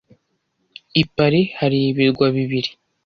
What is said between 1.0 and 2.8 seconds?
I Paris hari ibirwa bibiri